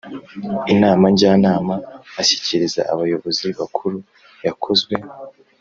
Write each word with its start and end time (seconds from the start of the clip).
inama 0.73 1.05
njyanama 1.13 1.75
ishyikiriza 2.21 2.81
abayobozi 2.93 3.45
bakuru 3.59 3.97
yakozwe 4.45 4.93